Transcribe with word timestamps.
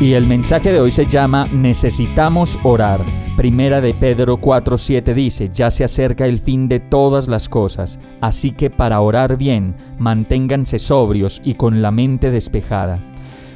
Y 0.00 0.14
el 0.14 0.26
mensaje 0.26 0.72
de 0.72 0.80
hoy 0.80 0.90
se 0.90 1.06
llama 1.06 1.46
Necesitamos 1.52 2.58
orar. 2.64 3.00
Primera 3.36 3.80
de 3.80 3.94
Pedro 3.94 4.38
4:7 4.38 5.14
dice, 5.14 5.48
ya 5.48 5.70
se 5.70 5.84
acerca 5.84 6.26
el 6.26 6.40
fin 6.40 6.68
de 6.68 6.80
todas 6.80 7.28
las 7.28 7.48
cosas, 7.48 8.00
así 8.20 8.50
que 8.50 8.70
para 8.70 9.00
orar 9.00 9.38
bien, 9.38 9.76
manténganse 9.98 10.80
sobrios 10.80 11.40
y 11.44 11.54
con 11.54 11.80
la 11.80 11.92
mente 11.92 12.32
despejada. 12.32 12.98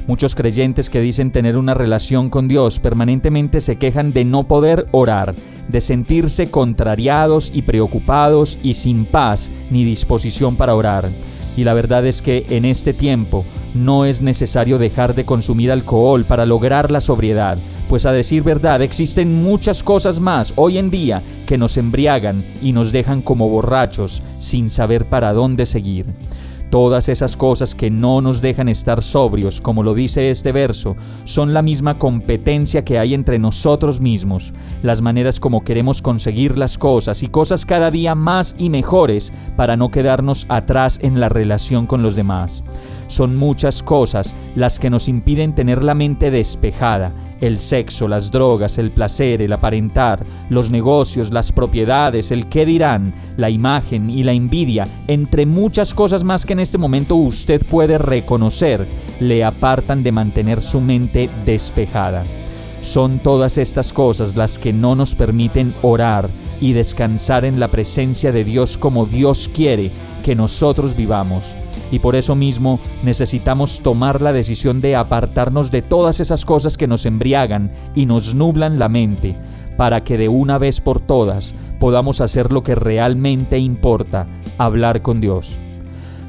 Muchos 0.07 0.33
creyentes 0.33 0.89
que 0.89 1.01
dicen 1.01 1.31
tener 1.31 1.57
una 1.57 1.73
relación 1.73 2.29
con 2.29 2.47
Dios 2.47 2.79
permanentemente 2.79 3.59
se 3.59 3.75
quejan 3.75 4.13
de 4.13 4.23
no 4.23 4.45
poder 4.45 4.87
orar, 4.91 5.35
de 5.67 5.81
sentirse 5.81 6.49
contrariados 6.49 7.51
y 7.53 7.63
preocupados 7.63 8.57
y 8.63 8.75
sin 8.75 9.05
paz 9.05 9.51
ni 9.69 9.83
disposición 9.83 10.55
para 10.55 10.73
orar. 10.73 11.09
Y 11.57 11.65
la 11.65 11.73
verdad 11.73 12.05
es 12.05 12.21
que 12.21 12.45
en 12.49 12.63
este 12.63 12.93
tiempo 12.93 13.45
no 13.73 14.05
es 14.05 14.21
necesario 14.21 14.77
dejar 14.77 15.15
de 15.15 15.25
consumir 15.25 15.71
alcohol 15.71 16.25
para 16.25 16.45
lograr 16.45 16.91
la 16.91 17.01
sobriedad, 17.01 17.57
pues 17.87 18.05
a 18.05 18.11
decir 18.11 18.43
verdad 18.43 18.81
existen 18.81 19.43
muchas 19.43 19.83
cosas 19.83 20.19
más 20.19 20.53
hoy 20.55 20.77
en 20.77 20.89
día 20.89 21.21
que 21.47 21.57
nos 21.57 21.77
embriagan 21.77 22.43
y 22.61 22.71
nos 22.71 22.91
dejan 22.91 23.21
como 23.21 23.49
borrachos 23.49 24.21
sin 24.39 24.69
saber 24.69 25.05
para 25.05 25.33
dónde 25.33 25.65
seguir. 25.65 26.05
Todas 26.69 27.09
esas 27.09 27.35
cosas 27.35 27.73
que 27.73 27.89
no 27.89 28.21
nos 28.21 28.41
dejan 28.41 28.69
estar 28.69 29.01
sobrios, 29.01 29.59
como 29.59 29.81
lo 29.81 29.95
dice 29.95 30.29
este 30.29 30.51
verso, 30.51 30.95
son 31.23 31.51
la 31.51 31.63
misma 31.63 31.97
competencia 31.97 32.85
que 32.85 32.99
hay 32.99 33.15
entre 33.15 33.39
nosotros 33.39 34.01
mismos, 34.01 34.53
las 34.83 35.01
maneras 35.01 35.39
como 35.39 35.63
queremos 35.63 36.03
conseguir 36.03 36.59
las 36.59 36.77
cosas 36.77 37.23
y 37.23 37.27
cosas 37.27 37.65
cada 37.65 37.89
día 37.89 38.13
más 38.13 38.55
y 38.59 38.69
mejores 38.69 39.33
para 39.55 39.77
no 39.77 39.89
quedarnos 39.89 40.45
atrás 40.47 40.99
en 41.01 41.19
la 41.19 41.29
relación 41.29 41.87
con 41.87 42.03
los 42.03 42.15
demás. 42.15 42.63
Son 43.07 43.35
muchas 43.35 43.81
cosas 43.81 44.35
las 44.55 44.77
que 44.77 44.91
nos 44.91 45.07
impiden 45.07 45.55
tener 45.55 45.83
la 45.83 45.95
mente 45.95 46.29
despejada 46.29 47.11
el 47.41 47.59
sexo, 47.59 48.07
las 48.07 48.31
drogas, 48.31 48.77
el 48.77 48.91
placer, 48.91 49.41
el 49.41 49.53
aparentar, 49.53 50.19
los 50.49 50.71
negocios, 50.71 51.31
las 51.31 51.51
propiedades, 51.51 52.31
el 52.31 52.47
qué 52.47 52.65
dirán, 52.65 53.13
la 53.37 53.49
imagen 53.49 54.09
y 54.09 54.23
la 54.23 54.33
envidia, 54.33 54.87
entre 55.07 55.45
muchas 55.45 55.93
cosas 55.93 56.23
más 56.23 56.45
que 56.45 56.53
en 56.53 56.59
este 56.59 56.77
momento 56.77 57.15
usted 57.15 57.65
puede 57.65 57.97
reconocer, 57.97 58.85
le 59.19 59.43
apartan 59.43 60.03
de 60.03 60.11
mantener 60.11 60.61
su 60.61 60.81
mente 60.81 61.29
despejada. 61.45 62.23
Son 62.81 63.19
todas 63.19 63.57
estas 63.57 63.91
cosas 63.91 64.35
las 64.35 64.57
que 64.57 64.71
no 64.71 64.95
nos 64.95 65.15
permiten 65.15 65.73
orar 65.81 66.29
y 66.61 66.73
descansar 66.73 67.45
en 67.45 67.59
la 67.59 67.67
presencia 67.67 68.31
de 68.31 68.43
Dios 68.43 68.77
como 68.77 69.05
Dios 69.05 69.49
quiere 69.53 69.91
que 70.23 70.35
nosotros 70.35 70.95
vivamos 70.95 71.55
y 71.91 71.99
por 71.99 72.15
eso 72.15 72.35
mismo 72.35 72.79
necesitamos 73.03 73.81
tomar 73.81 74.21
la 74.21 74.33
decisión 74.33 74.81
de 74.81 74.95
apartarnos 74.95 75.71
de 75.71 75.81
todas 75.81 76.19
esas 76.19 76.45
cosas 76.45 76.77
que 76.77 76.87
nos 76.87 77.05
embriagan 77.05 77.71
y 77.95 78.05
nos 78.05 78.35
nublan 78.35 78.79
la 78.79 78.89
mente, 78.89 79.35
para 79.77 80.03
que 80.03 80.17
de 80.17 80.29
una 80.29 80.57
vez 80.57 80.81
por 80.81 80.99
todas 80.99 81.55
podamos 81.79 82.21
hacer 82.21 82.51
lo 82.51 82.63
que 82.63 82.75
realmente 82.75 83.57
importa, 83.57 84.27
hablar 84.57 85.01
con 85.01 85.21
Dios. 85.21 85.59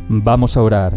Vamos 0.09 0.57
a 0.57 0.63
orar. 0.63 0.97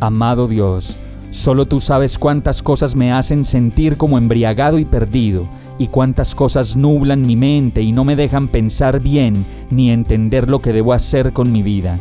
Amado 0.00 0.46
Dios, 0.46 0.98
solo 1.30 1.66
tú 1.66 1.80
sabes 1.80 2.18
cuántas 2.18 2.62
cosas 2.62 2.96
me 2.96 3.12
hacen 3.12 3.44
sentir 3.44 3.96
como 3.96 4.18
embriagado 4.18 4.78
y 4.78 4.84
perdido, 4.84 5.46
y 5.78 5.88
cuántas 5.88 6.34
cosas 6.34 6.76
nublan 6.76 7.22
mi 7.22 7.36
mente 7.36 7.82
y 7.82 7.92
no 7.92 8.04
me 8.04 8.16
dejan 8.16 8.48
pensar 8.48 9.00
bien 9.00 9.44
ni 9.70 9.90
entender 9.90 10.48
lo 10.48 10.60
que 10.60 10.72
debo 10.72 10.92
hacer 10.92 11.32
con 11.32 11.52
mi 11.52 11.62
vida. 11.62 11.98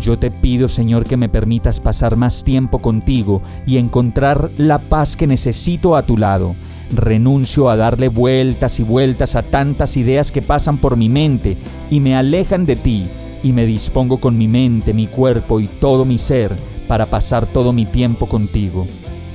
Yo 0.00 0.16
te 0.16 0.30
pido, 0.30 0.68
Señor, 0.68 1.04
que 1.04 1.16
me 1.16 1.28
permitas 1.28 1.80
pasar 1.80 2.16
más 2.16 2.44
tiempo 2.44 2.78
contigo 2.78 3.42
y 3.66 3.76
encontrar 3.76 4.48
la 4.58 4.78
paz 4.78 5.16
que 5.16 5.26
necesito 5.26 5.96
a 5.96 6.02
tu 6.02 6.16
lado. 6.16 6.54
Renuncio 6.94 7.70
a 7.70 7.76
darle 7.76 8.08
vueltas 8.08 8.80
y 8.80 8.82
vueltas 8.82 9.36
a 9.36 9.42
tantas 9.42 9.96
ideas 9.96 10.30
que 10.30 10.42
pasan 10.42 10.78
por 10.78 10.96
mi 10.96 11.08
mente 11.08 11.56
y 11.90 12.00
me 12.00 12.16
alejan 12.16 12.66
de 12.66 12.76
ti, 12.76 13.06
y 13.42 13.52
me 13.52 13.66
dispongo 13.66 14.18
con 14.18 14.38
mi 14.38 14.46
mente, 14.46 14.92
mi 14.92 15.06
cuerpo 15.06 15.60
y 15.60 15.66
todo 15.66 16.04
mi 16.04 16.18
ser 16.18 16.52
para 16.86 17.06
pasar 17.06 17.46
todo 17.46 17.72
mi 17.72 17.86
tiempo 17.86 18.26
contigo. 18.26 18.86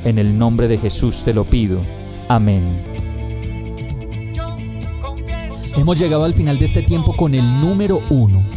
En 0.06 0.18
el 0.18 0.38
nombre 0.38 0.68
de 0.68 0.78
Jesús 0.78 1.24
te 1.24 1.34
lo 1.34 1.44
pido. 1.44 1.80
Amén. 2.30 2.62
Hemos 5.76 6.00
llegado 6.00 6.24
al 6.24 6.34
final 6.34 6.58
de 6.58 6.66
este 6.66 6.82
tiempo 6.82 7.14
con 7.14 7.36
el 7.36 7.60
número 7.60 8.02
uno 8.10 8.57